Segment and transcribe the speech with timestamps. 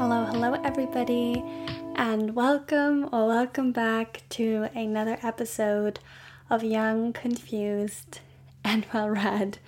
[0.00, 1.44] Hello, hello, everybody,
[1.94, 6.00] and welcome or welcome back to another episode
[6.48, 8.20] of Young, Confused,
[8.64, 9.58] and Well Read.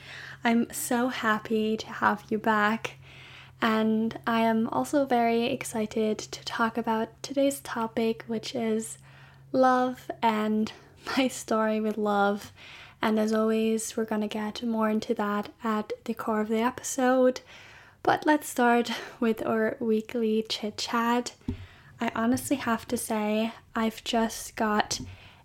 [0.42, 2.94] I'm so happy to have you back,
[3.60, 8.96] and I am also very excited to talk about today's topic, which is
[9.52, 10.72] love and
[11.18, 12.52] my story with love.
[13.02, 16.62] And as always, we're going to get more into that at the core of the
[16.62, 17.42] episode.
[18.02, 21.34] But let's start with our weekly chit chat.
[22.00, 25.00] I honestly have to say, I've just got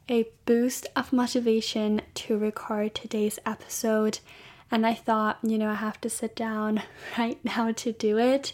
[0.09, 4.19] a boost of motivation to record today's episode,
[4.71, 6.81] and I thought, you know, I have to sit down
[7.17, 8.53] right now to do it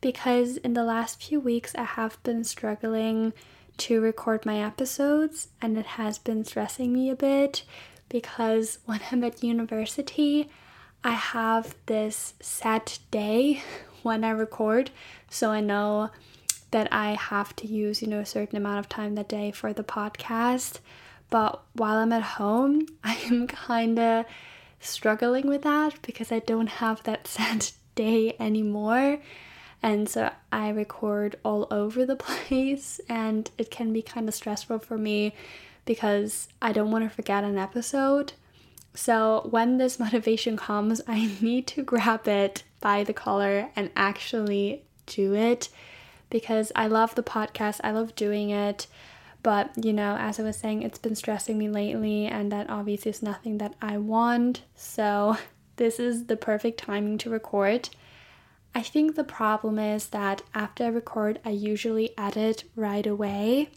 [0.00, 3.32] because in the last few weeks I have been struggling
[3.78, 7.62] to record my episodes, and it has been stressing me a bit
[8.08, 10.50] because when I'm at university,
[11.04, 13.62] I have this set day
[14.02, 14.90] when I record,
[15.30, 16.10] so I know
[16.70, 19.72] that I have to use, you know, a certain amount of time that day for
[19.72, 20.80] the podcast.
[21.30, 24.26] But while I'm at home, I am kind of
[24.80, 29.18] struggling with that because I don't have that set day anymore.
[29.82, 34.80] And so I record all over the place, and it can be kind of stressful
[34.80, 35.34] for me
[35.84, 38.32] because I don't want to forget an episode.
[38.98, 44.82] So when this motivation comes, I need to grab it by the collar and actually
[45.06, 45.68] do it
[46.30, 48.88] because I love the podcast, I love doing it.
[49.44, 53.12] But, you know, as I was saying, it's been stressing me lately, and that obviously
[53.12, 54.62] is nothing that I want.
[54.74, 55.36] So,
[55.76, 57.88] this is the perfect timing to record.
[58.74, 63.70] I think the problem is that after I record, I usually edit right away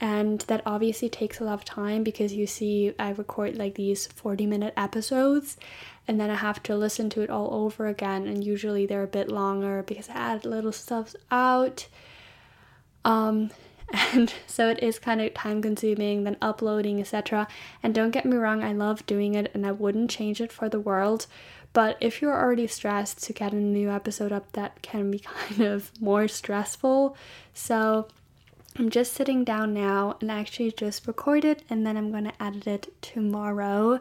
[0.00, 4.06] and that obviously takes a lot of time because you see I record like these
[4.06, 5.56] 40 minute episodes
[6.06, 9.08] and then I have to listen to it all over again and usually they're a
[9.08, 11.88] bit longer because I add little stuff out.
[13.04, 13.50] Um
[14.12, 17.48] and so it is kind of time consuming then uploading etc
[17.82, 20.68] and don't get me wrong I love doing it and I wouldn't change it for
[20.68, 21.26] the world.
[21.72, 25.62] But if you're already stressed to get a new episode up that can be kind
[25.62, 27.16] of more stressful.
[27.52, 28.08] So
[28.78, 32.42] I'm just sitting down now and actually just record it and then I'm going to
[32.42, 33.98] edit it tomorrow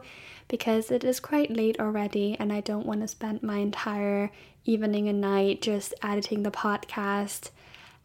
[0.48, 4.32] because it is quite late already and I don't want to spend my entire
[4.66, 7.50] evening and night just editing the podcast.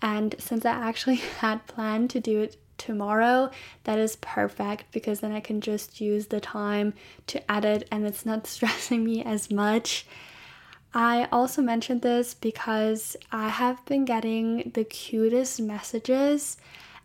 [0.00, 3.50] And since I actually had planned to do it tomorrow,
[3.84, 6.94] that is perfect because then I can just use the time
[7.26, 10.06] to edit and it's not stressing me as much.
[10.94, 16.58] I also mentioned this because I have been getting the cutest messages,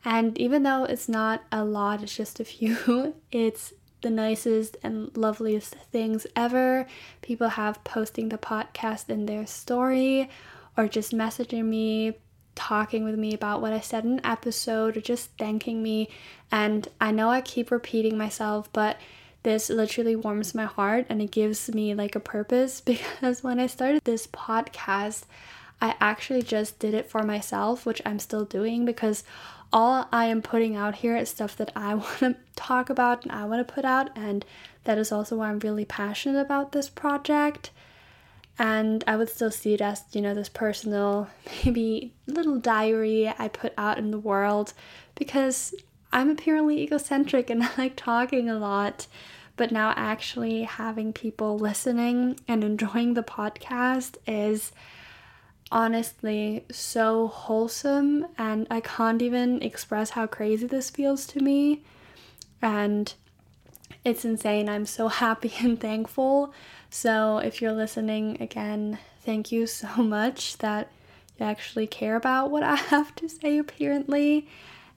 [0.04, 5.16] and even though it's not a lot, it's just a few, it's the nicest and
[5.18, 6.86] loveliest things ever.
[7.22, 10.30] People have posting the podcast in their story
[10.76, 12.14] or just messaging me,
[12.56, 16.10] talking with me about what I said in an episode, or just thanking me.
[16.52, 18.98] And I know I keep repeating myself, but
[19.44, 23.68] this literally warms my heart and it gives me like a purpose because when I
[23.68, 25.24] started this podcast,
[25.82, 29.24] I actually just did it for myself, which I'm still doing because
[29.72, 33.32] all I am putting out here is stuff that I want to talk about and
[33.32, 34.46] I want to put out, and
[34.86, 37.72] that is also why I'm really passionate about this project.
[38.60, 41.30] And I would still see it as, you know, this personal,
[41.66, 44.74] maybe little diary I put out in the world
[45.14, 45.76] because
[46.12, 49.08] I'm apparently egocentric and I like talking a lot
[49.58, 54.72] but now actually having people listening and enjoying the podcast is
[55.72, 61.82] honestly so wholesome and I can't even express how crazy this feels to me
[62.62, 63.14] and
[64.06, 64.70] it's insane.
[64.70, 66.54] I'm so happy and thankful.
[66.90, 70.90] So if you're listening again, thank you so much that
[71.40, 74.48] you actually care about what I have to say apparently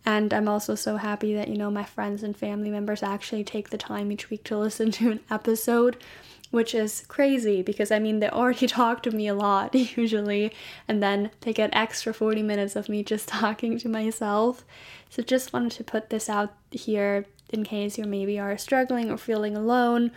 [0.05, 3.71] and I'm also so happy that, you know, my friends and family members actually take
[3.71, 6.03] the time each week to listen to an episode,
[6.51, 10.53] which is crazy because I mean, they already talk to me a lot usually,
[10.89, 14.65] and then they get extra 40 minutes of me just talking to myself.
[15.11, 19.19] So just wanted to put this out here in case you maybe are struggling or
[19.19, 20.13] feeling alone.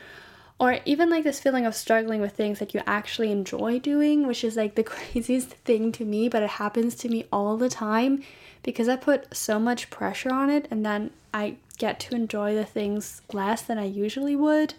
[0.60, 4.44] Or even like this feeling of struggling with things that you actually enjoy doing, which
[4.44, 8.24] is like the craziest thing to me, but it happens to me all the time
[8.64, 12.66] because I put so much pressure on it and then I get to enjoy the
[12.66, 14.74] things less than I usually would,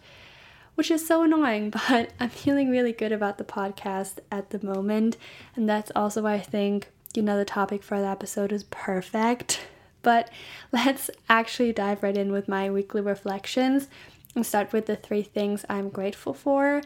[0.75, 1.73] which is so annoying.
[1.89, 5.17] But I'm feeling really good about the podcast at the moment,
[5.55, 9.61] and that's also why I think, you know, the topic for the episode is perfect.
[10.03, 10.31] But
[10.73, 13.89] let's actually dive right in with my weekly reflections
[14.35, 16.83] and start with the three things I'm grateful for.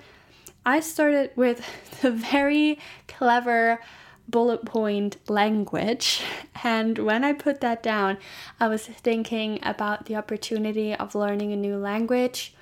[0.67, 1.65] I started with
[2.03, 3.81] the very clever
[4.29, 6.23] bullet point language.
[6.63, 8.19] And when I put that down,
[8.61, 12.55] I was thinking about the opportunity of learning a new language.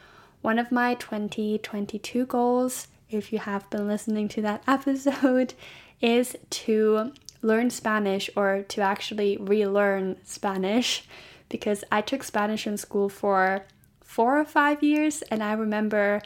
[0.43, 5.55] One of my 2022 goals, if you have been listening to that episode,
[6.01, 11.05] is to learn Spanish or to actually relearn Spanish
[11.49, 13.67] because I took Spanish in school for
[14.03, 16.23] four or five years and I remember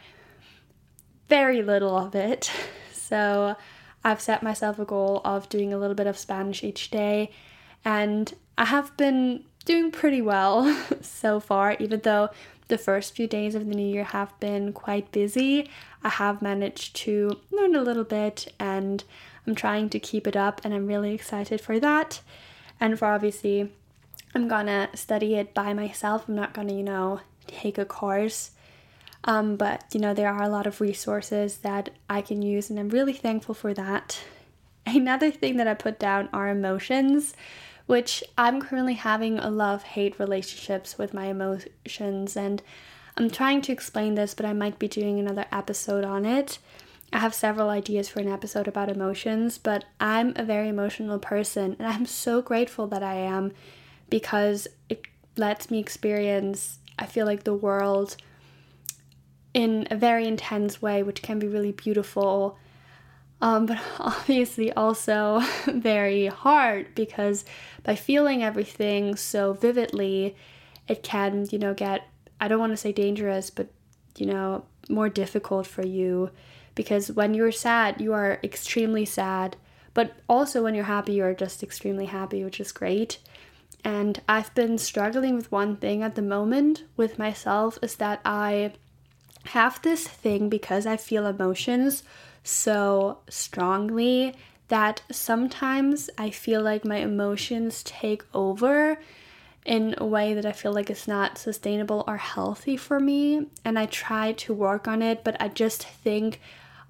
[1.28, 2.50] very little of it.
[3.10, 3.56] So
[4.02, 7.30] I've set myself a goal of doing a little bit of Spanish each day,
[7.84, 12.30] and I have been doing pretty well so far, even though
[12.68, 15.68] the first few days of the new year have been quite busy.
[16.02, 19.02] I have managed to learn a little bit and
[19.46, 22.20] I'm trying to keep it up, and I'm really excited for that.
[22.78, 23.72] And for obviously,
[24.34, 26.28] I'm gonna study it by myself.
[26.28, 28.52] I'm not gonna, you know, take a course
[29.24, 32.78] um, but you know, there are a lot of resources that I can use, and
[32.78, 34.20] I'm really thankful for that.
[34.86, 37.34] Another thing that I put down are emotions,
[37.86, 42.62] which I'm currently having a love hate relationships with my emotions, and
[43.16, 46.58] I'm trying to explain this, but I might be doing another episode on it.
[47.12, 51.76] I have several ideas for an episode about emotions, but I'm a very emotional person,
[51.78, 53.52] and I'm so grateful that I am
[54.08, 55.02] because it
[55.36, 58.16] lets me experience, I feel like, the world
[59.54, 62.58] in a very intense way, which can be really beautiful.
[63.40, 67.44] Um, but obviously also very hard because
[67.82, 70.36] by feeling everything so vividly,
[70.88, 72.06] it can, you know, get,
[72.40, 73.68] I don't want to say dangerous, but,
[74.16, 76.30] you know, more difficult for you
[76.74, 79.56] because when you're sad, you are extremely sad,
[79.94, 83.18] but also when you're happy, you're just extremely happy, which is great.
[83.84, 88.72] And I've been struggling with one thing at the moment with myself is that I
[89.46, 92.02] have this thing because I feel emotions
[92.42, 94.34] so strongly
[94.68, 98.98] that sometimes I feel like my emotions take over
[99.64, 103.46] in a way that I feel like it's not sustainable or healthy for me.
[103.64, 106.40] And I try to work on it, but I just think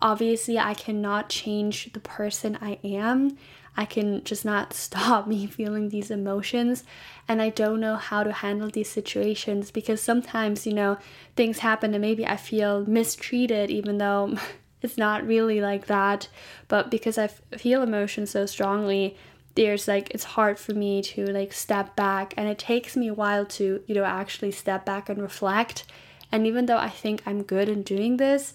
[0.02, 3.36] obviously I cannot change the person I am.
[3.76, 6.84] I can just not stop me feeling these emotions.
[7.28, 10.98] And I don't know how to handle these situations because sometimes, you know,
[11.36, 14.36] things happen and maybe I feel mistreated, even though
[14.82, 16.28] it's not really like that.
[16.68, 19.16] But because I feel emotions so strongly,
[19.54, 23.14] there's like it's hard for me to like step back and it takes me a
[23.14, 25.84] while to you know actually step back and reflect
[26.30, 28.52] and even though i think i'm good in doing this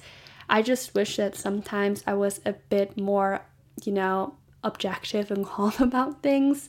[0.49, 3.41] i just wish that sometimes i was a bit more
[3.83, 4.33] you know
[4.65, 6.67] objective and calm about things.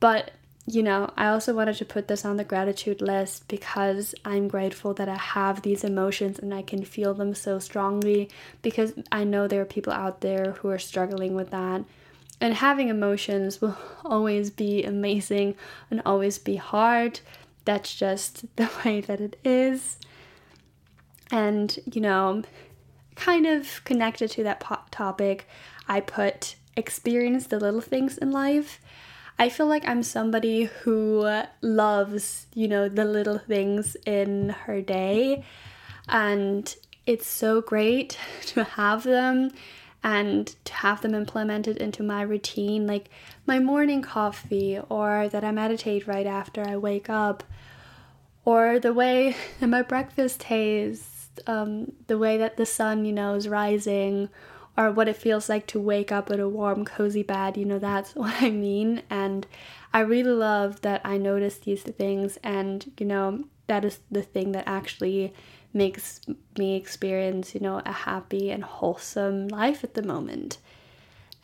[0.00, 0.30] But,
[0.66, 4.94] you know, I also wanted to put this on the gratitude list because I'm grateful
[4.94, 8.30] that I have these emotions and I can feel them so strongly
[8.62, 11.84] because I know there are people out there who are struggling with that.
[12.40, 15.56] And having emotions will always be amazing
[15.90, 17.20] and always be hard.
[17.64, 19.98] That's just the way that it is.
[21.30, 22.42] And, you know,
[23.14, 25.46] kind of connected to that po- topic,
[25.88, 28.80] I put experience the little things in life.
[29.38, 35.44] I feel like I'm somebody who loves, you know, the little things in her day.
[36.08, 36.74] And
[37.06, 39.50] it's so great to have them
[40.02, 43.08] and to have them implemented into my routine, like
[43.46, 47.42] my morning coffee, or that I meditate right after I wake up,
[48.44, 51.13] or the way that my breakfast tastes,
[51.46, 54.28] um, the way that the sun, you know, is rising,
[54.76, 57.56] or what it feels like to wake up in a warm, cozy bed.
[57.56, 59.02] You know, that's what I mean.
[59.10, 59.46] And
[59.92, 64.52] I really love that I notice these things, and you know, that is the thing
[64.52, 65.32] that actually
[65.72, 66.20] makes
[66.56, 70.58] me experience, you know, a happy and wholesome life at the moment.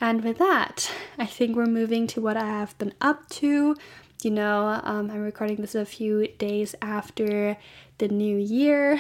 [0.01, 3.77] And with that, I think we're moving to what I have been up to.
[4.23, 7.59] You know, um, I'm recording this a few days after
[8.01, 8.99] the new year,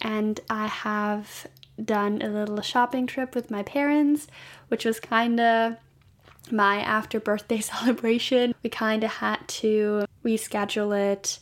[0.00, 1.46] and I have
[1.82, 4.26] done a little shopping trip with my parents,
[4.68, 5.76] which was kind of
[6.50, 8.54] my after birthday celebration.
[8.62, 11.38] We kind of had to reschedule it.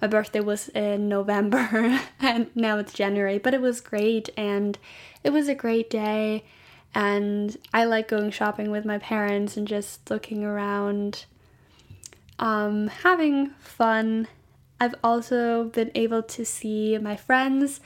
[0.00, 4.78] My birthday was in November and now it's January, but it was great and
[5.22, 6.44] it was a great day.
[6.94, 11.26] And I like going shopping with my parents and just looking around,
[12.38, 14.28] um, having fun.
[14.80, 17.80] I've also been able to see my friends.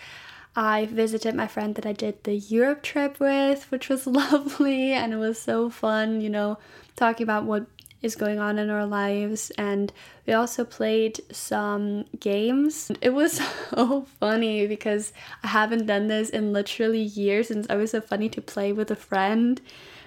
[0.57, 5.13] I visited my friend that I did the Europe trip with, which was lovely and
[5.13, 6.59] it was so fun, you know,
[6.97, 7.67] talking about what
[8.03, 9.93] is going on in our lives and
[10.27, 12.91] we also played some games.
[13.01, 15.13] It was so funny because
[15.45, 18.91] I haven't done this in literally years and it was so funny to play with
[18.91, 19.61] a friend.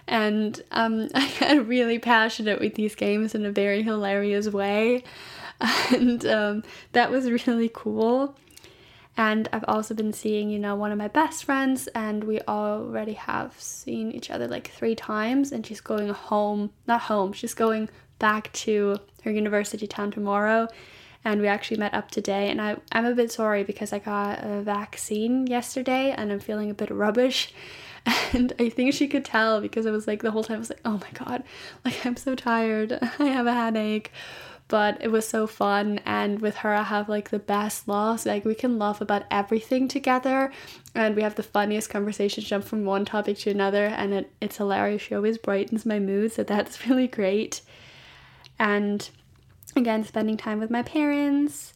[0.08, 5.04] And um, I got really passionate with these games in a very hilarious way.
[5.94, 8.36] And um, that was really cool.
[9.16, 13.14] And I've also been seeing, you know, one of my best friends, and we already
[13.14, 15.52] have seen each other like three times.
[15.52, 20.68] And she's going home, not home, she's going back to her university town tomorrow.
[21.26, 22.50] And we actually met up today.
[22.50, 26.70] And I, I'm a bit sorry because I got a vaccine yesterday and I'm feeling
[26.70, 27.54] a bit rubbish.
[28.34, 30.70] And I think she could tell because I was like, the whole time I was
[30.70, 31.44] like, oh my god,
[31.86, 33.00] like I'm so tired.
[33.20, 34.12] I have a headache
[34.74, 38.26] but it was so fun and with her I have like the best laughs.
[38.26, 40.52] Like we can laugh about everything together
[40.96, 44.58] and we have the funniest conversations jump from one topic to another and it, it's
[44.58, 45.04] hilarious.
[45.04, 47.62] She always brightens my mood so that's really great.
[48.58, 49.08] And
[49.76, 51.76] again spending time with my parents.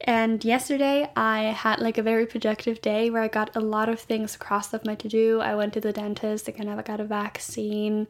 [0.00, 3.98] And yesterday I had like a very productive day where I got a lot of
[3.98, 5.40] things crossed off my to do.
[5.40, 8.06] I went to the dentist, again I got a vaccine,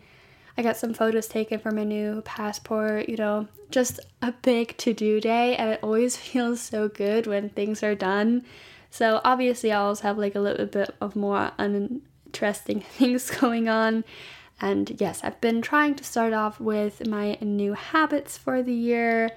[0.58, 4.94] I got some photos taken for my new passport, you know, just a big to
[4.94, 5.54] do day.
[5.56, 8.44] And it always feels so good when things are done.
[8.90, 14.04] So obviously, I always have like a little bit of more uninteresting things going on.
[14.60, 19.30] And yes, I've been trying to start off with my new habits for the year.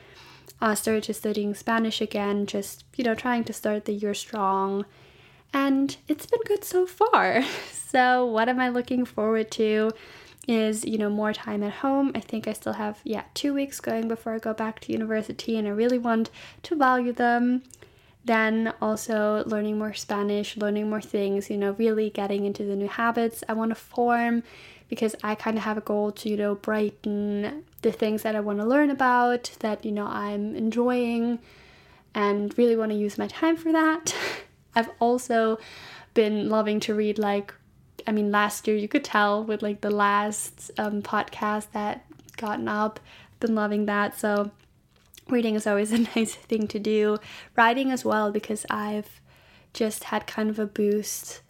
[0.62, 4.86] I started studying Spanish again, just, you know, trying to start the year strong.
[5.54, 7.44] And it's been good so far.
[7.90, 9.90] So, what am I looking forward to?
[10.50, 12.12] Is, you know, more time at home.
[12.16, 15.58] I think I still have, yeah, two weeks going before I go back to university,
[15.58, 16.32] and I really want
[16.64, 17.62] to value them.
[18.26, 22.88] Then also learning more Spanish, learning more things, you know, really getting into the new
[22.88, 24.42] habits I want to form
[24.90, 28.40] because I kind of have a goal to, you know, brighten the things that I
[28.40, 31.38] want to learn about, that, you know, I'm enjoying,
[32.16, 34.16] and really want to use my time for that.
[34.76, 35.60] I've also
[36.16, 37.54] been loving to read like
[38.08, 42.06] I mean, last year you could tell with like the last um, podcast that
[42.38, 43.00] gotten up.
[43.40, 44.18] Been loving that.
[44.20, 44.52] So
[45.28, 47.18] reading is always a nice thing to do.
[47.56, 49.20] Writing as well because I've
[49.74, 51.42] just had kind of a boost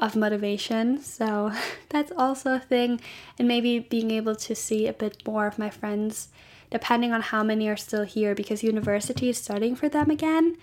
[0.00, 1.00] of motivation.
[1.00, 1.52] So
[1.88, 3.00] that's also a thing.
[3.38, 6.28] And maybe being able to see a bit more of my friends,
[6.70, 10.56] depending on how many are still here, because university is starting for them again.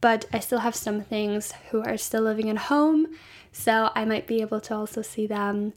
[0.00, 3.08] But I still have some things who are still living at home
[3.58, 5.72] so I might be able to also see them.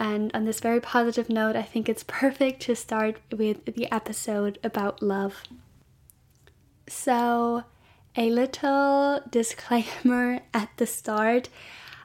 [0.00, 4.58] And on this very positive note, I think it's perfect to start with the episode
[4.64, 5.44] about love.
[6.88, 7.62] So,
[8.16, 11.48] a little disclaimer at the start.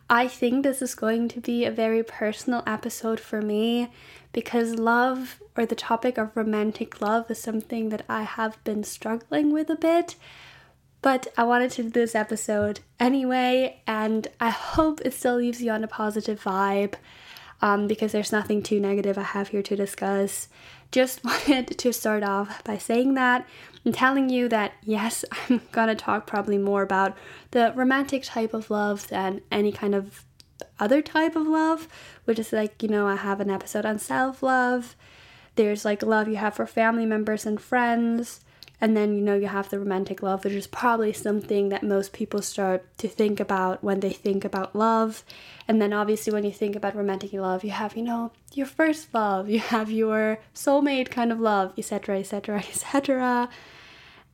[0.08, 3.92] I think this is going to be a very personal episode for me
[4.32, 9.52] because love or the topic of romantic love is something that I have been struggling
[9.52, 10.18] with a bit.
[11.02, 15.72] But I wanted to do this episode anyway, and I hope it still leaves you
[15.72, 16.96] on a positive vibe
[17.62, 20.50] um, because there's nothing too negative I have here to discuss.
[20.92, 23.48] Just wanted to start off by saying that
[23.84, 27.16] and telling you that yes, I'm gonna talk probably more about
[27.52, 30.26] the romantic type of love than any kind of
[30.80, 31.88] other type of love,
[32.26, 34.96] which is like, you know, I have an episode on self love.
[35.56, 38.42] There's like love you have for family members and friends.
[38.82, 42.12] And then, you know, you have the romantic love, which is probably something that most
[42.12, 45.24] people start to think about when they think about love.
[45.68, 49.14] And then, obviously, when you think about romantic love, you have, you know, your first
[49.14, 53.50] love, you have your soulmate kind of love, etc., etc., etc.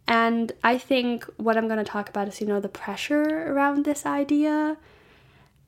[0.07, 3.86] And I think what I'm going to talk about is, you know, the pressure around
[3.86, 4.77] this idea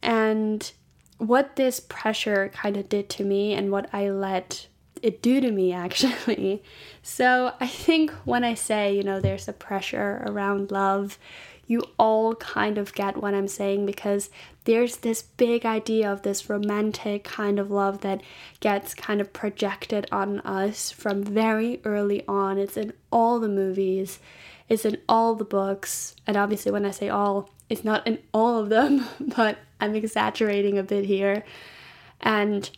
[0.02, 0.72] and
[1.18, 4.68] what this pressure kind of did to me and what I let
[5.04, 6.64] it do to me actually.
[7.04, 11.20] So I think when I say, you know, there's a pressure around love,
[11.68, 14.30] you all kind of get what I'm saying because
[14.66, 18.22] there's this big idea of this romantic kind of love that
[18.60, 22.58] gets kind of projected on us from very early on.
[22.58, 24.20] It's in all the movies,
[24.68, 28.60] it's in all the books, and obviously, when I say all, it's not in all
[28.60, 31.44] of them, but I'm exaggerating a bit here.
[32.22, 32.70] And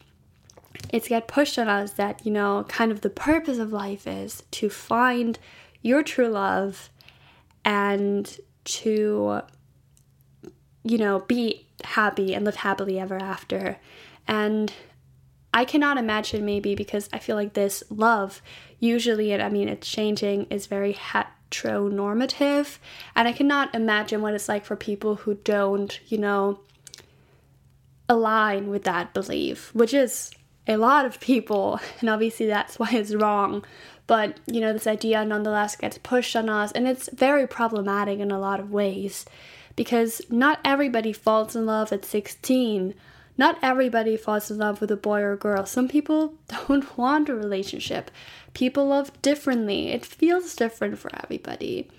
[0.91, 4.43] it's get pushed on us that you know kind of the purpose of life is
[4.51, 5.39] to find
[5.81, 6.89] your true love
[7.63, 9.41] and to
[10.83, 13.77] you know be happy and live happily ever after.
[14.27, 14.73] And
[15.53, 18.41] i cannot imagine maybe because i feel like this love
[18.79, 22.77] usually and i mean it's changing is very heteronormative.
[23.15, 26.59] And i cannot imagine what it's like for people who don't you know
[28.09, 30.31] align with that belief which is
[30.67, 33.63] a lot of people, and obviously that's why it's wrong.
[34.07, 38.31] But you know, this idea nonetheless gets pushed on us, and it's very problematic in
[38.31, 39.25] a lot of ways
[39.75, 42.93] because not everybody falls in love at 16.
[43.37, 45.65] Not everybody falls in love with a boy or a girl.
[45.65, 46.35] Some people
[46.67, 48.11] don't want a relationship.
[48.53, 49.89] People love differently.
[49.89, 51.89] It feels different for everybody.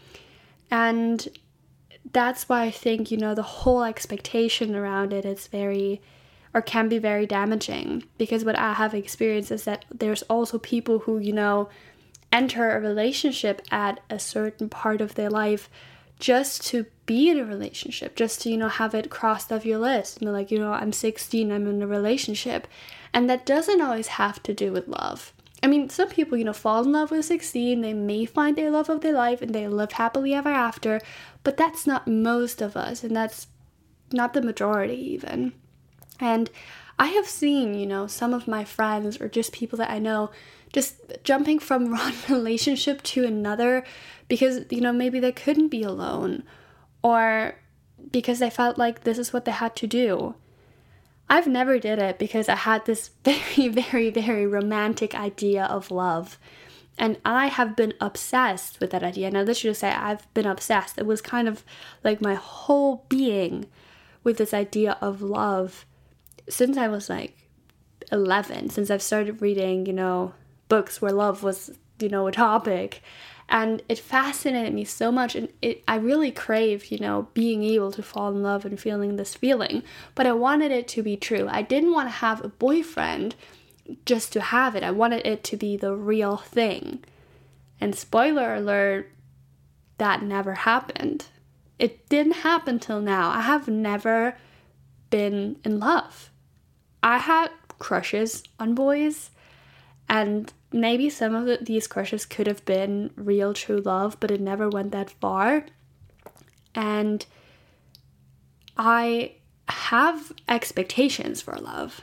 [0.71, 1.29] And
[2.13, 6.01] that's why I think, you know, the whole expectation around it is very
[6.57, 11.01] or can be very damaging because what I have experienced is that there's also people
[11.01, 11.69] who, you know,
[12.33, 15.69] enter a relationship at a certain part of their life
[16.19, 19.79] just to be in a relationship, just to, you know, have it crossed off your
[19.79, 20.23] list.
[20.23, 22.67] You like, you know, I'm 16, I'm in a relationship.
[23.13, 25.35] And that doesn't always have to do with love.
[25.63, 28.71] I mean, some people, you know, fall in love with 16, they may find their
[28.71, 31.03] love of their life and they live happily ever after,
[31.45, 33.47] but that's not most of us, and that's
[34.11, 35.53] not the majority even.
[36.21, 36.51] And
[36.99, 40.31] I have seen, you know, some of my friends or just people that I know
[40.73, 43.85] just jumping from one relationship to another
[44.29, 46.43] because, you know, maybe they couldn't be alone
[47.03, 47.57] or
[48.11, 50.35] because they felt like this is what they had to do.
[51.29, 56.39] I've never did it because I had this very, very, very romantic idea of love.
[56.99, 59.31] And I have been obsessed with that idea.
[59.31, 60.97] Now, let's just say I've been obsessed.
[60.97, 61.63] It was kind of
[62.03, 63.67] like my whole being
[64.25, 65.85] with this idea of love
[66.49, 67.37] since I was like
[68.13, 70.35] 11, since I've started reading, you know,
[70.69, 73.03] books where love was, you know, a topic.
[73.49, 77.93] And it fascinated me so much, and it, I really craved, you know, being able
[77.93, 79.85] to fall in love and feeling this feeling.
[80.17, 81.47] But I wanted it to be true.
[81.49, 83.37] I didn't want to have a boyfriend
[84.05, 87.05] just to have it, I wanted it to be the real thing.
[87.81, 89.11] And spoiler alert,
[89.99, 91.27] that never happened.
[91.79, 93.31] It didn't happen till now.
[93.31, 94.37] I have never
[95.11, 96.31] been in love.
[97.07, 99.31] I had crushes on boys,
[100.09, 104.41] and maybe some of the, these crushes could have been real true love, but it
[104.41, 105.67] never went that far.
[106.75, 107.25] And
[108.77, 109.37] I
[109.69, 112.01] have expectations for love.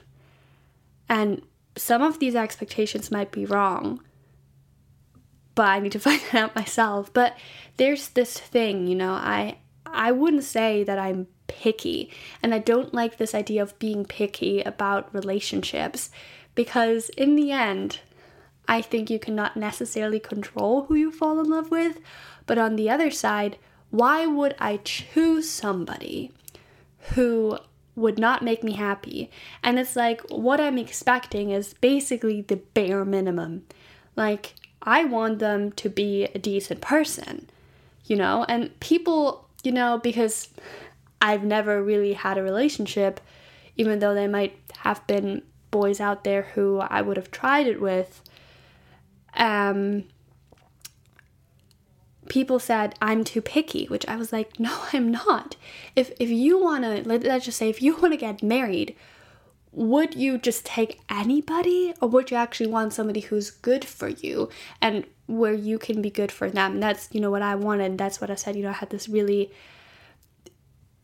[1.10, 1.41] And
[1.75, 4.01] some of these expectations might be wrong,
[5.54, 7.12] but I need to find that out myself.
[7.12, 7.38] But
[7.75, 9.58] there's this thing, you know, I
[9.93, 12.12] I wouldn't say that I'm picky.
[12.41, 16.10] And I don't like this idea of being picky about relationships
[16.56, 17.99] because, in the end,
[18.67, 21.99] I think you cannot necessarily control who you fall in love with.
[22.45, 23.58] But on the other side,
[23.89, 26.32] why would I choose somebody
[27.13, 27.58] who
[27.95, 29.29] would not make me happy?
[29.62, 33.65] And it's like what I'm expecting is basically the bare minimum.
[34.15, 37.49] Like, I want them to be a decent person,
[38.06, 38.45] you know?
[38.49, 40.49] And people, you know, because
[41.21, 43.19] I've never really had a relationship,
[43.78, 47.82] even though there might have been boys out there who I would have tried it
[47.82, 48.21] with.
[49.36, 50.04] Um,
[52.30, 55.56] people said I'm too picky, which I was like, no, I'm not.
[55.95, 58.95] If if you want to, let, let's just say, if you want to get married,
[59.73, 64.49] would you just take anybody, or would you actually want somebody who's good for you
[64.79, 66.79] and where you can be good for them?
[66.79, 67.97] That's you know what I wanted.
[67.97, 68.55] That's what I said.
[68.55, 69.51] You know, I had this really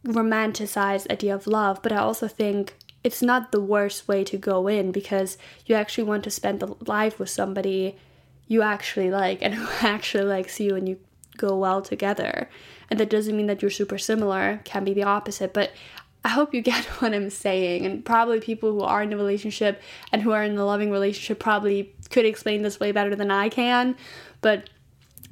[0.05, 4.67] romanticized idea of love, but I also think it's not the worst way to go
[4.67, 7.97] in because you actually want to spend the life with somebody
[8.47, 10.99] you actually like and who actually likes you and you
[11.37, 12.49] go well together.
[12.89, 15.71] And that doesn't mean that you're super similar, can be the opposite, but
[16.23, 17.85] I hope you get what I'm saying.
[17.85, 21.39] And probably people who are in a relationship and who are in a loving relationship
[21.39, 23.95] probably could explain this way better than I can.
[24.41, 24.69] But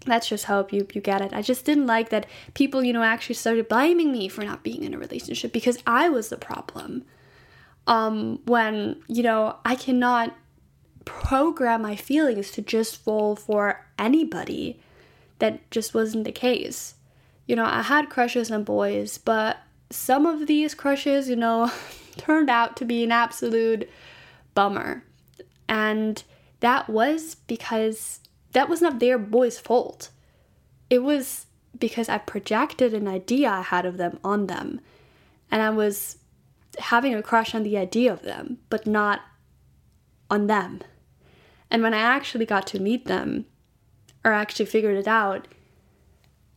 [0.06, 1.34] let's just hope you you get it.
[1.34, 4.84] I just didn't like that people, you know, actually started blaming me for not being
[4.84, 7.04] in a relationship because I was the problem.
[7.86, 10.36] Um, when, you know, I cannot
[11.06, 14.80] program my feelings to just fall for anybody.
[15.40, 16.96] That just wasn't the case.
[17.48, 19.58] You know, I had crushes on boys, but
[19.90, 21.72] some of these crushes, you know,
[22.18, 23.90] turned out to be an absolute
[24.54, 25.04] bummer.
[25.70, 26.24] And
[26.60, 28.20] that was because
[28.54, 30.10] that was not their boy's fault.
[30.90, 31.46] It was
[31.78, 34.82] because I projected an idea I had of them on them.
[35.52, 36.18] And I was
[36.80, 39.22] having a crush on the idea of them, but not
[40.30, 40.82] on them.
[41.70, 43.46] And when I actually got to meet them,
[44.24, 45.48] or actually figured it out,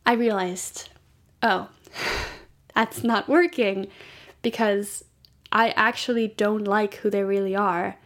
[0.05, 0.89] I realized,
[1.41, 1.69] oh,
[2.75, 3.87] that's not working
[4.41, 5.03] because
[5.51, 7.97] I actually don't like who they really are.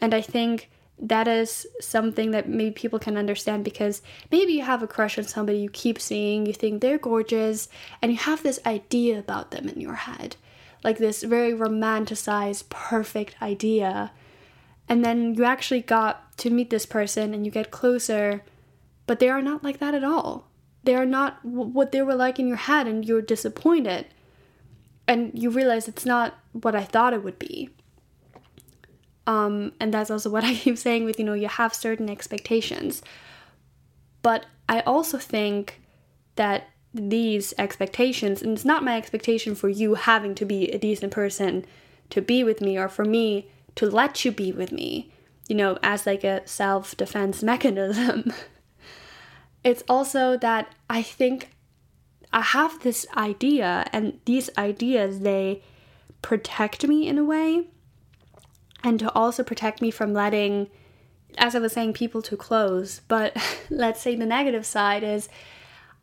[0.00, 4.82] And I think that is something that maybe people can understand because maybe you have
[4.82, 7.68] a crush on somebody you keep seeing, you think they're gorgeous,
[8.00, 10.36] and you have this idea about them in your head.
[10.82, 14.12] Like this very romanticized, perfect idea.
[14.88, 18.42] And then you actually got to meet this person and you get closer,
[19.06, 20.46] but they are not like that at all.
[20.84, 24.06] They are not what they were like in your head, and you're disappointed.
[25.06, 27.70] And you realize it's not what I thought it would be.
[29.26, 33.02] Um, and that's also what I keep saying with, you know, you have certain expectations.
[34.22, 35.80] But I also think
[36.36, 41.12] that these expectations, and it's not my expectation for you having to be a decent
[41.12, 41.64] person
[42.10, 45.10] to be with me or for me to let you be with me,
[45.48, 48.32] you know, as like a self defense mechanism.
[49.64, 51.50] It's also that I think
[52.32, 55.62] I have this idea, and these ideas they
[56.22, 57.66] protect me in a way
[58.82, 60.68] and to also protect me from letting,
[61.38, 63.00] as I was saying, people too close.
[63.08, 63.36] But
[63.70, 65.28] let's say the negative side is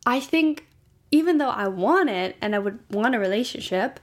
[0.04, 0.66] I think
[1.12, 4.00] even though I want it and I would want a relationship,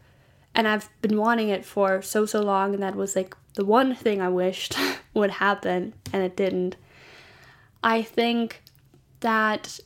[0.56, 3.96] and I've been wanting it for so, so long, and that was like the one
[3.96, 4.78] thing I wished
[5.14, 6.76] would happen, and it didn't.
[7.84, 8.62] I think
[9.22, 9.80] that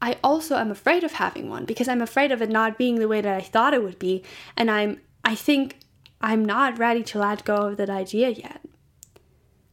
[0.00, 3.08] I also am afraid of having one because I'm afraid of it not being the
[3.08, 4.24] way that I thought it would be,
[4.56, 5.78] and I'm I think
[6.20, 8.60] I'm not ready to let go of that idea yet.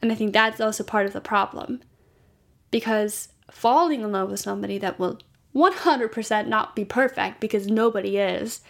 [0.01, 1.81] And I think that's also part of the problem.
[2.71, 5.19] Because falling in love with somebody that will
[5.55, 8.61] 100% not be perfect, because nobody is,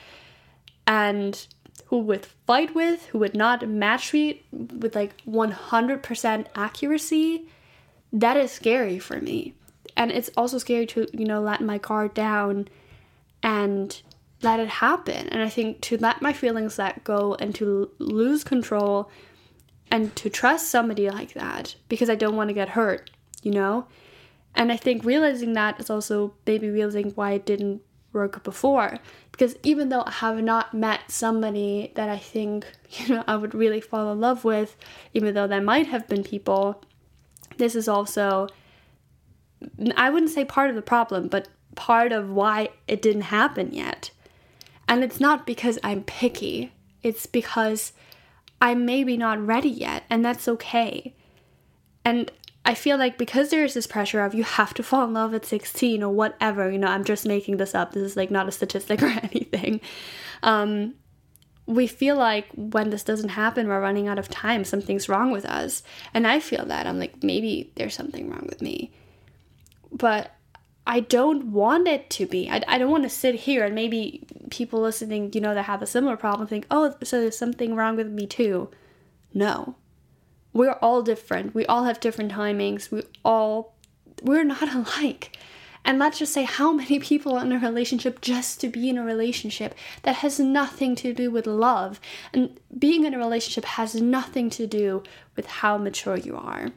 [0.87, 1.45] and
[1.87, 7.47] who would fight with, who would not match me with like 100% accuracy,
[8.13, 9.53] that is scary for me.
[9.99, 12.69] And it's also scary to, you know, let my guard down
[13.43, 14.01] and
[14.41, 15.27] let it happen.
[15.27, 19.12] And I think to let my feelings let go and to lose control
[19.91, 23.12] and to trust somebody like that because I don't want to get hurt,
[23.43, 23.88] you know?
[24.55, 27.81] And I think realizing that is also maybe realizing why it didn't
[28.13, 28.99] work before.
[29.33, 33.53] Because even though I have not met somebody that I think, you know, I would
[33.53, 34.77] really fall in love with,
[35.13, 36.81] even though there might have been people,
[37.57, 38.47] this is also,
[39.95, 44.11] I wouldn't say part of the problem, but part of why it didn't happen yet.
[44.87, 46.71] And it's not because I'm picky,
[47.03, 47.93] it's because
[48.61, 51.15] I'm maybe not ready yet, and that's okay.
[52.03, 52.31] And
[52.65, 55.45] I feel like because there's this pressure of you have to fall in love at
[55.45, 57.93] 16 or whatever, you know, I'm just making this up.
[57.93, 59.81] This is like not a statistic or anything.
[60.43, 60.95] Um,
[61.65, 64.63] we feel like when this doesn't happen, we're running out of time.
[64.63, 65.83] Something's wrong with us.
[66.13, 66.87] And I feel that.
[66.87, 68.91] I'm like, maybe there's something wrong with me.
[69.91, 70.36] But
[70.89, 72.49] I don't want it to be.
[72.49, 75.82] I, I don't want to sit here and maybe people listening, you know, that have
[75.82, 78.69] a similar problem think, oh, so there's something wrong with me too.
[79.34, 79.75] No.
[80.52, 81.54] We're all different.
[81.54, 82.89] We all have different timings.
[82.89, 83.75] We all,
[84.23, 85.38] we're not alike.
[85.86, 88.97] And let's just say how many people are in a relationship just to be in
[88.97, 91.99] a relationship that has nothing to do with love.
[92.34, 95.04] And being in a relationship has nothing to do
[95.36, 96.69] with how mature you are.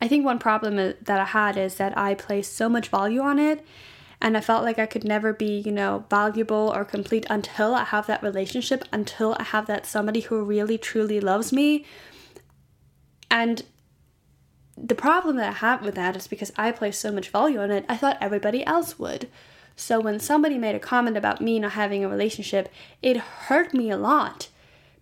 [0.00, 3.38] I think one problem that I had is that I placed so much value on
[3.38, 3.64] it
[4.22, 7.84] and I felt like I could never be, you know, valuable or complete until I
[7.84, 11.84] have that relationship, until I have that somebody who really truly loves me.
[13.30, 13.62] And
[14.76, 17.70] the problem that I have with that is because I place so much value on
[17.70, 19.28] it, I thought everybody else would.
[19.76, 23.90] So when somebody made a comment about me not having a relationship, it hurt me
[23.90, 24.48] a lot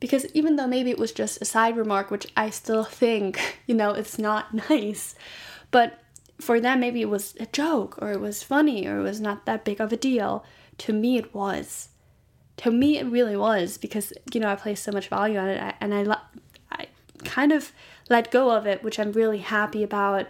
[0.00, 3.74] because even though maybe it was just a side remark, which I still think, you
[3.74, 5.14] know, it's not nice,
[5.70, 5.98] but
[6.40, 9.44] for them, maybe it was a joke or it was funny or it was not
[9.46, 10.44] that big of a deal.
[10.78, 11.88] To me, it was.
[12.58, 15.74] To me, it really was because, you know, I placed so much value on it
[15.80, 16.16] and I,
[16.70, 16.86] I
[17.24, 17.72] kind of
[18.08, 20.26] let go of it, which I'm really happy about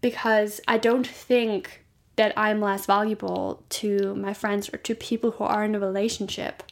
[0.00, 1.84] because I don't think
[2.16, 6.62] that I'm less valuable to my friends or to people who are in a relationship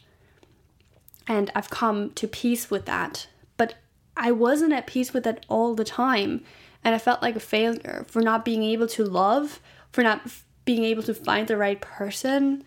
[1.27, 3.27] and I've come to peace with that.
[3.57, 3.75] But
[4.15, 6.43] I wasn't at peace with it all the time,
[6.83, 9.59] and I felt like a failure for not being able to love,
[9.91, 10.21] for not
[10.65, 12.63] being able to find the right person.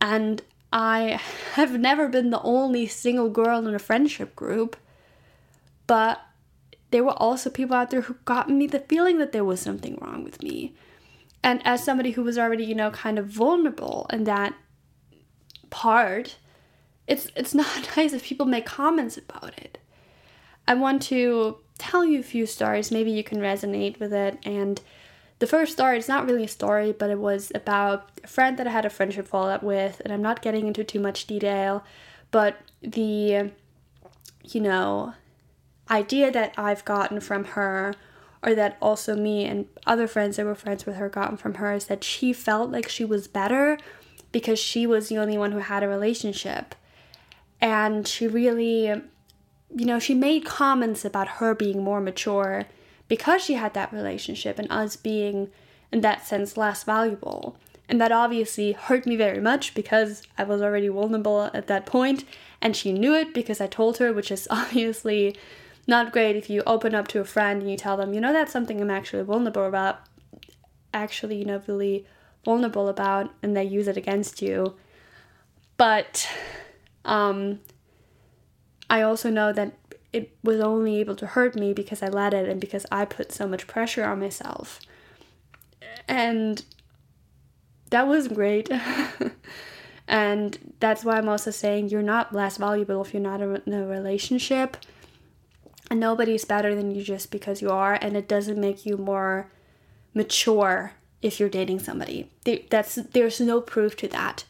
[0.00, 1.20] And I
[1.54, 4.76] have never been the only single girl in a friendship group,
[5.86, 6.20] but
[6.90, 9.96] there were also people out there who got me the feeling that there was something
[10.00, 10.74] wrong with me.
[11.42, 14.54] And as somebody who was already, you know, kind of vulnerable in that
[15.70, 16.36] part,
[17.06, 19.78] it's it's not nice if people make comments about it.
[20.66, 22.90] I want to tell you a few stories.
[22.90, 24.38] Maybe you can resonate with it.
[24.44, 24.80] And
[25.38, 28.66] the first story is not really a story, but it was about a friend that
[28.66, 31.82] I had a friendship fallout with, and I'm not getting into too much detail,
[32.30, 33.50] but the
[34.42, 35.14] you know
[35.90, 37.94] idea that I've gotten from her
[38.42, 41.74] or that also me and other friends that were friends with her gotten from her
[41.74, 43.78] is that she felt like she was better
[44.32, 46.74] because she was the only one who had a relationship
[47.60, 49.02] and she really
[49.74, 52.66] you know, she made comments about her being more mature
[53.08, 55.48] because she had that relationship and us being,
[55.92, 57.56] in that sense, less valuable.
[57.88, 62.24] And that obviously hurt me very much because I was already vulnerable at that point,
[62.60, 65.36] and she knew it because I told her, which is obviously
[65.86, 68.32] not great if you open up to a friend and you tell them, you know,
[68.32, 70.00] that's something I'm actually vulnerable about,
[70.94, 72.06] actually, you know, really
[72.44, 74.76] vulnerable about, and they use it against you.
[75.76, 76.28] But
[77.04, 77.60] um,
[78.88, 79.72] I also know that
[80.12, 83.32] it was only able to hurt me because I let it and because I put
[83.32, 84.80] so much pressure on myself.
[86.08, 86.64] And
[87.90, 88.68] that was great.
[90.08, 93.86] and that's why I'm also saying you're not less valuable if you're not in a
[93.86, 94.76] relationship.
[95.90, 99.50] And nobody's better than you just because you are, and it doesn't make you more
[100.14, 102.30] mature if you're dating somebody.
[102.70, 104.44] That's there's no proof to that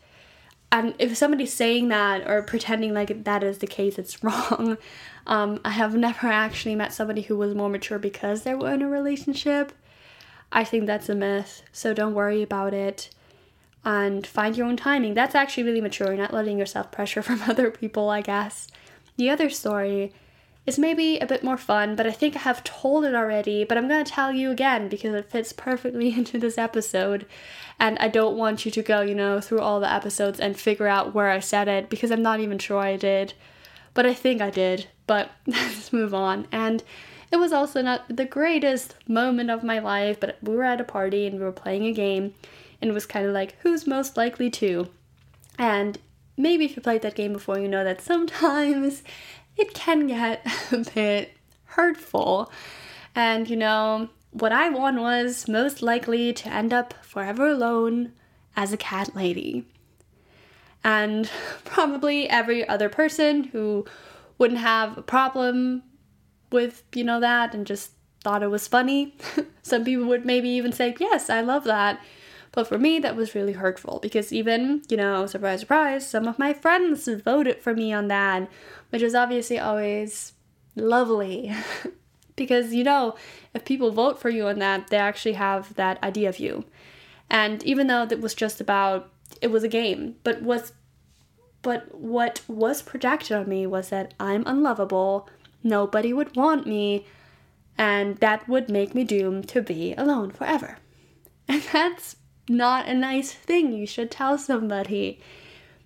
[0.72, 4.78] and if somebody's saying that or pretending like that is the case, it's wrong.
[5.26, 8.82] Um, I have never actually met somebody who was more mature because they were in
[8.82, 9.72] a relationship.
[10.52, 13.10] I think that's a myth, so don't worry about it
[13.84, 15.14] and find your own timing.
[15.14, 18.68] That's actually really mature, not letting yourself pressure from other people, I guess.
[19.16, 20.12] The other story
[20.66, 23.78] is maybe a bit more fun, but I think I have told it already, but
[23.78, 27.26] I'm going to tell you again because it fits perfectly into this episode.
[27.80, 30.86] And I don't want you to go, you know, through all the episodes and figure
[30.86, 33.32] out where I said it because I'm not even sure I did.
[33.94, 34.86] But I think I did.
[35.06, 36.46] But let's move on.
[36.52, 36.84] And
[37.32, 40.84] it was also not the greatest moment of my life, but we were at a
[40.84, 42.34] party and we were playing a game
[42.80, 44.88] and it was kind of like who's most likely to.
[45.58, 45.98] And
[46.36, 49.02] maybe if you played that game before, you know that sometimes
[49.56, 51.32] it can get a bit
[51.64, 52.50] hurtful.
[53.14, 58.12] And you know, what I won was most likely to end up forever alone
[58.56, 59.66] as a cat lady.
[60.82, 61.30] And
[61.64, 63.84] probably every other person who
[64.38, 65.82] wouldn't have a problem
[66.50, 69.14] with, you know, that and just thought it was funny.
[69.62, 72.00] Some people would maybe even say, Yes, I love that.
[72.52, 76.38] But for me, that was really hurtful because even, you know, surprise, surprise, some of
[76.38, 78.48] my friends voted for me on that,
[78.90, 80.32] which is obviously always
[80.74, 81.54] lovely.
[82.40, 83.14] because, you know,
[83.52, 86.64] if people vote for you on that, they actually have that idea of you.
[87.28, 89.10] And even though it was just about,
[89.42, 90.72] it was a game, but was
[91.62, 95.28] but what was projected on me was that I'm unlovable,
[95.62, 97.04] nobody would want me,
[97.76, 100.78] and that would make me doomed to be alone forever.
[101.46, 102.16] And that's
[102.48, 103.72] not a nice thing.
[103.72, 105.20] You should tell somebody.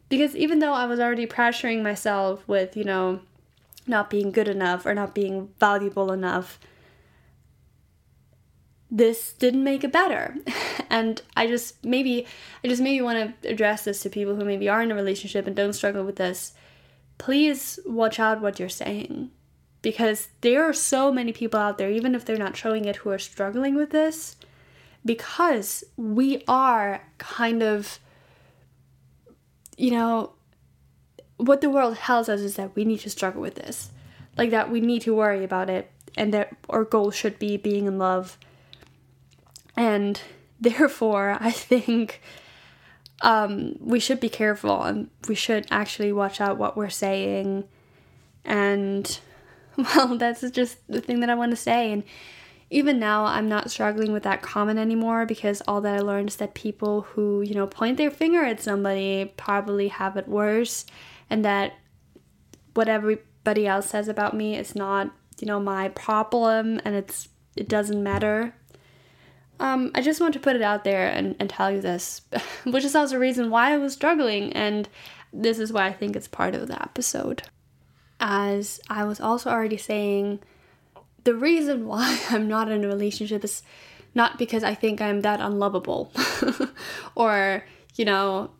[0.09, 3.21] Because even though I was already pressuring myself with, you know,
[3.87, 6.59] not being good enough or not being valuable enough,
[8.90, 10.37] this didn't make it better.
[10.90, 12.27] and I just maybe
[12.62, 15.47] I just maybe want to address this to people who maybe are in a relationship
[15.47, 16.55] and don't struggle with this.
[17.18, 19.31] Please watch out what you're saying.
[19.83, 23.11] Because there are so many people out there, even if they're not showing it, who
[23.11, 24.37] are struggling with this
[25.05, 27.99] because we are kind of,
[29.77, 30.33] you know,
[31.37, 33.90] what the world tells us is that we need to struggle with this.
[34.37, 37.87] Like that we need to worry about it and that our goal should be being
[37.87, 38.38] in love.
[39.77, 40.20] And
[40.61, 42.23] therefore, I think
[43.23, 47.64] um, we should be careful and we should actually watch out what we're saying.
[48.44, 49.18] And
[49.77, 51.92] well, that's just the thing that I want to say.
[51.92, 52.05] And
[52.70, 56.37] even now I'm not struggling with that comment anymore because all that I learned is
[56.37, 60.87] that people who, you know, point their finger at somebody probably have it worse
[61.30, 61.74] and that
[62.74, 65.10] what everybody else says about me is not,
[65.40, 68.54] you know, my problem and it's it doesn't matter.
[69.60, 72.22] Um, I just want to put it out there and, and tell you this,
[72.64, 74.88] which is also a reason why I was struggling, and
[75.32, 77.42] this is why I think it's part of the episode.
[78.18, 80.40] As I was also already saying,
[81.22, 83.62] the reason why I'm not in a relationship is
[84.14, 86.12] not because I think I'm that unlovable
[87.14, 87.64] or,
[87.96, 88.50] you know,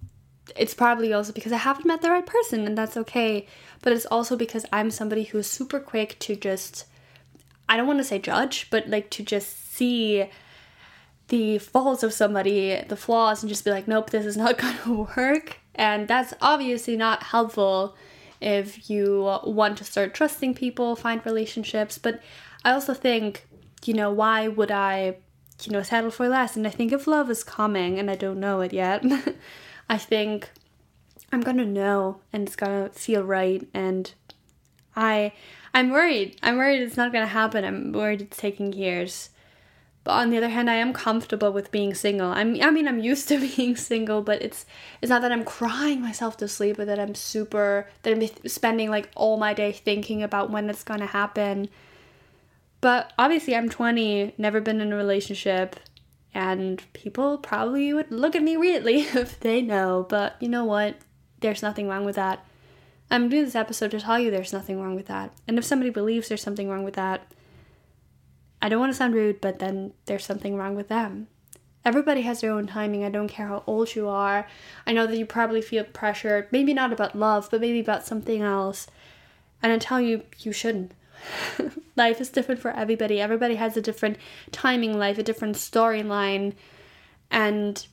[0.57, 3.47] it's probably also because I haven't met the right person and that's okay.
[3.83, 6.87] But it's also because I'm somebody who is super quick to just,
[7.69, 10.29] I don't want to say judge, but like to just see
[11.29, 14.77] the faults of somebody, the flaws, and just be like, nope, this is not going
[14.85, 15.59] to work.
[15.75, 17.97] And that's obviously not helpful
[18.41, 21.99] if you want to start trusting people, find relationships.
[21.99, 22.21] But
[22.65, 23.47] I also think,
[23.85, 25.17] you know, why would I,
[25.63, 26.57] you know, settle for less?
[26.57, 29.05] And I think if love is coming and I don't know it yet,
[29.89, 30.51] I think
[31.33, 34.13] I'm gonna know and it's gonna feel right and
[34.97, 35.33] I
[35.73, 36.39] I'm worried.
[36.43, 37.65] I'm worried it's not gonna happen.
[37.65, 39.31] I'm worried it's taking years.
[40.05, 42.31] But on the other hand, I am comfortable with being single.
[42.31, 44.67] I'm, I mean, I'm used to being single, but it's
[45.03, 48.91] it's not that I'm crying myself to sleep, but that I'm super that I'm spending
[48.91, 51.69] like all my day thinking about when it's gonna happen.
[52.81, 55.77] But obviously, I'm 20, never been in a relationship,
[56.35, 60.05] and people probably would look at me weirdly if they know.
[60.09, 60.97] But you know what?
[61.41, 62.45] There's nothing wrong with that.
[63.11, 65.33] I'm doing this episode to tell you there's nothing wrong with that.
[65.47, 67.31] And if somebody believes there's something wrong with that,
[68.61, 71.29] I don't want to sound rude, but then there's something wrong with them.
[71.85, 73.05] Everybody has their own timing.
[73.05, 74.49] I don't care how old you are.
[74.87, 78.41] I know that you probably feel pressured, maybe not about love, but maybe about something
[78.41, 78.87] else.
[79.63, 80.93] And I tell you, you shouldn't.
[81.97, 83.21] life is different for everybody.
[83.21, 84.19] Everybody has a different
[84.53, 86.55] timing life, a different storyline.
[87.31, 87.87] And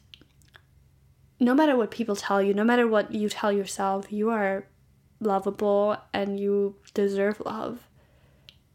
[1.39, 4.65] no matter what people tell you, no matter what you tell yourself, you are
[5.19, 7.87] lovable and you deserve love.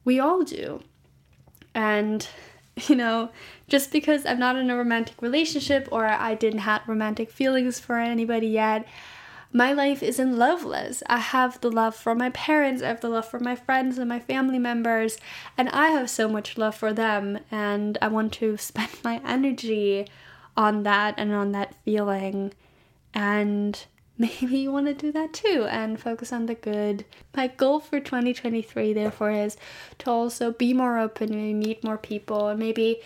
[0.04, 0.82] We all do.
[1.74, 2.26] And,
[2.88, 3.30] you know,
[3.68, 7.98] just because I'm not in a romantic relationship or I didn't have romantic feelings for
[7.98, 8.86] anybody yet,
[9.52, 11.02] my life isn't loveless.
[11.06, 14.08] I have the love for my parents, I have the love for my friends and
[14.08, 15.18] my family members,
[15.56, 20.06] and I have so much love for them, and I want to spend my energy
[20.56, 22.52] on that and on that feeling.
[23.14, 23.84] And
[24.18, 27.04] maybe you want to do that too and focus on the good.
[27.34, 29.56] My goal for 2023, therefore, is
[29.98, 33.00] to also be more open and meet more people and maybe,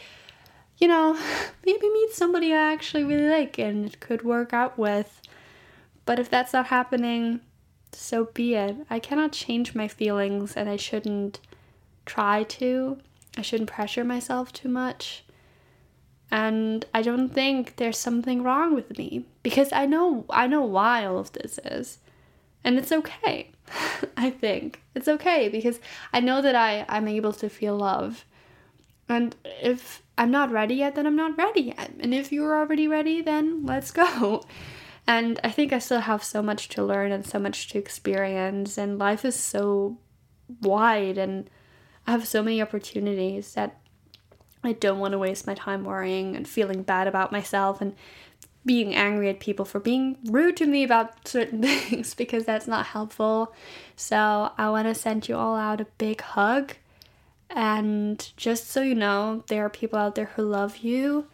[0.79, 1.19] you know,
[1.67, 5.21] maybe meet somebody I actually really like and it could work out with.
[6.05, 7.41] But if that's not happening,
[7.93, 8.77] so be it.
[8.89, 11.41] I cannot change my feelings and I shouldn't
[12.07, 12.99] try to.
[13.37, 15.25] I shouldn't pressure myself too much.
[16.31, 21.05] And I don't think there's something wrong with me because I know I know why
[21.05, 21.99] all of this is.
[22.63, 23.51] And it's okay.
[24.17, 24.81] I think.
[24.95, 25.81] It's okay because
[26.13, 28.25] I know that I I'm able to feel love.
[29.09, 31.91] And if I'm not ready yet, then I'm not ready yet.
[31.99, 34.45] And if you're already ready, then let's go.
[35.11, 38.79] And I think I still have so much to learn and so much to experience
[38.79, 39.99] and life is so
[40.63, 41.51] wide and
[42.07, 43.81] I have so many opportunities that
[44.63, 47.97] I don't want to waste my time worrying and feeling bad about myself and
[48.65, 52.87] being angry at people for being rude to me about certain things because that's not
[52.87, 53.53] helpful.
[53.97, 56.75] So, I want to send you all out a big hug.
[57.49, 61.27] And just so you know, there are people out there who love you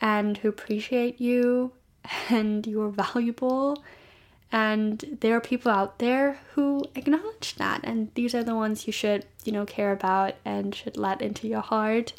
[0.00, 1.72] and who appreciate you
[2.28, 3.82] and you're valuable.
[4.50, 7.80] And there are people out there who acknowledge that.
[7.84, 11.46] And these are the ones you should, you know, care about and should let into
[11.46, 12.14] your heart.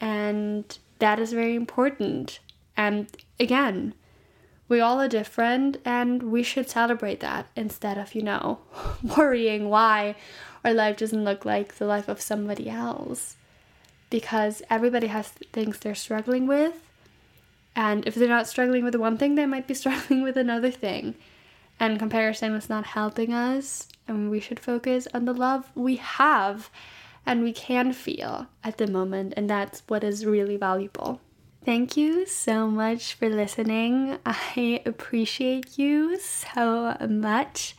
[0.00, 2.38] And that is very important.
[2.76, 3.08] And
[3.40, 3.94] again,
[4.68, 8.60] we all are different and we should celebrate that instead of, you know,
[9.16, 10.14] worrying why
[10.64, 13.36] our life doesn't look like the life of somebody else.
[14.08, 16.74] Because everybody has things they're struggling with.
[17.76, 21.14] And if they're not struggling with one thing, they might be struggling with another thing.
[21.80, 23.88] And comparison is not helping us.
[24.06, 26.70] And we should focus on the love we have
[27.26, 31.20] and we can feel at the moment, and that's what is really valuable.
[31.64, 34.18] Thank you so much for listening.
[34.26, 37.76] I appreciate you so much,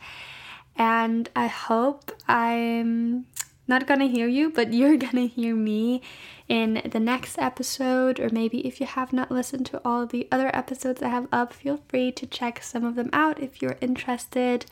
[0.76, 3.26] and I hope I'm
[3.68, 6.02] not gonna hear you, but you're gonna hear me
[6.48, 10.54] in the next episode, or maybe if you have not listened to all the other
[10.54, 14.66] episodes I have up, feel free to check some of them out if you're interested,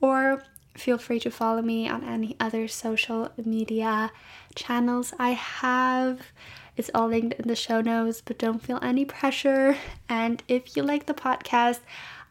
[0.00, 0.42] or
[0.74, 4.10] feel free to follow me on any other social media
[4.54, 6.20] channels I have.
[6.76, 9.76] It's all linked in the show notes, but don't feel any pressure.
[10.08, 11.80] And if you like the podcast,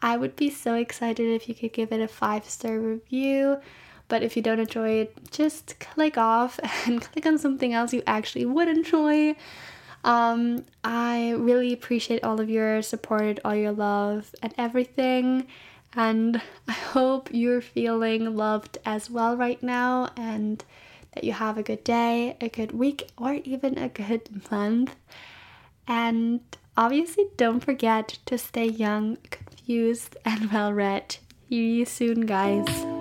[0.00, 3.58] I would be so excited if you could give it a five star review.
[4.12, 8.02] But if you don't enjoy it, just click off and click on something else you
[8.06, 9.34] actually would enjoy.
[10.04, 15.46] Um, I really appreciate all of your support, all your love, and everything.
[15.94, 20.62] And I hope you're feeling loved as well right now and
[21.14, 24.94] that you have a good day, a good week, or even a good month.
[25.88, 26.40] And
[26.76, 31.16] obviously, don't forget to stay young, confused, and well read.
[31.48, 32.91] See you soon, guys.